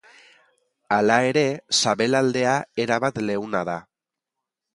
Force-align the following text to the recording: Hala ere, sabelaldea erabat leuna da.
Hala 0.95 1.17
ere, 1.33 1.43
sabelaldea 1.81 2.55
erabat 2.87 3.21
leuna 3.29 3.63
da. 3.71 3.79